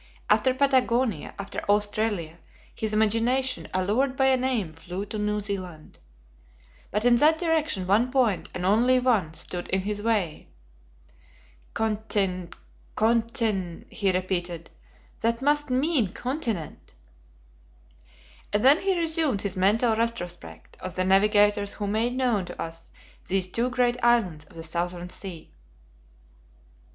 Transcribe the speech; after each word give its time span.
After 0.31 0.51
Patagonia, 0.55 1.35
after 1.37 1.59
Australia, 1.69 2.39
his 2.73 2.91
imagination, 2.91 3.67
allured 3.71 4.15
by 4.17 4.25
a 4.29 4.35
name, 4.35 4.73
flew 4.73 5.05
to 5.05 5.19
New 5.19 5.39
Zealand. 5.41 5.99
But 6.89 7.05
in 7.05 7.17
that 7.17 7.37
direction, 7.37 7.85
one 7.85 8.09
point, 8.09 8.49
and 8.55 8.65
only 8.65 8.97
one, 8.97 9.35
stood 9.35 9.67
in 9.67 9.81
his 9.81 10.01
way. 10.01 10.47
"Contin 11.75 12.51
contin," 12.97 13.85
he 13.91 14.11
repeated, 14.11 14.71
"that 15.19 15.39
must 15.39 15.69
mean 15.69 16.11
continent!" 16.13 16.93
And 18.51 18.65
then 18.65 18.79
he 18.81 18.97
resumed 18.97 19.43
his 19.43 19.55
mental 19.55 19.95
retrospect 19.95 20.77
of 20.79 20.95
the 20.95 21.03
navigators 21.03 21.73
who 21.73 21.85
made 21.85 22.13
known 22.15 22.45
to 22.45 22.59
us 22.59 22.91
these 23.27 23.45
two 23.45 23.69
great 23.69 24.03
islands 24.03 24.45
of 24.45 24.55
the 24.55 24.63
Southern 24.63 25.09
Sea. 25.11 25.51